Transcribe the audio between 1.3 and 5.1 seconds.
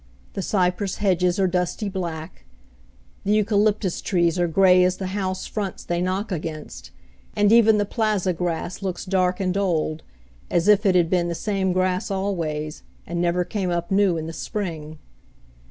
are dusty black; the eucalyptus trees are gray as the